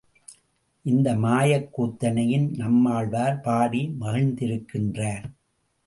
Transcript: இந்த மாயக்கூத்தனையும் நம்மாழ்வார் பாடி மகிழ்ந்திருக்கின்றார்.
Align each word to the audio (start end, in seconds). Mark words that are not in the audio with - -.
இந்த 0.85 1.13
மாயக்கூத்தனையும் 1.15 2.49
நம்மாழ்வார் 2.57 3.39
பாடி 3.39 3.83
மகிழ்ந்திருக்கின்றார். 3.99 5.25